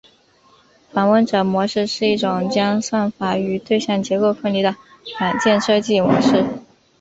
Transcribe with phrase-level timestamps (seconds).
[0.91, 4.75] 访问者模式是一种将算法与对象结构分离的
[5.19, 6.43] 软件设计模式。